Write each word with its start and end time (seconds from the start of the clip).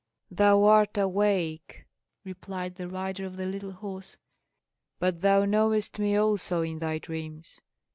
"Thou 0.31 0.63
art 0.63 0.97
awake," 0.97 1.85
replied 2.23 2.73
the 2.73 2.87
rider 2.87 3.23
of 3.23 3.37
the 3.37 3.45
little 3.45 3.71
horse, 3.73 4.17
"but 4.97 5.21
thou 5.21 5.45
knowest 5.45 5.99
me 5.99 6.15
also 6.15 6.63
in 6.63 6.79
thy 6.79 6.97
dreams. 6.97 7.61